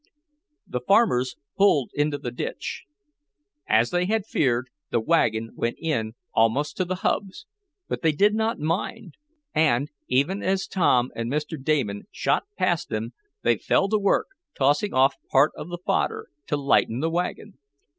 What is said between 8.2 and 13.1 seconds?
not mind, and, even as Tom and Mr. Damon shot past